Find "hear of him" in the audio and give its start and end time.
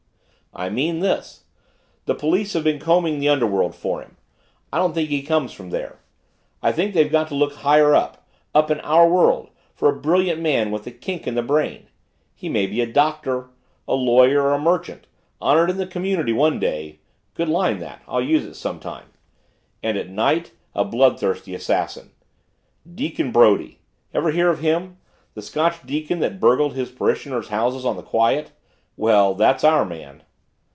24.31-24.97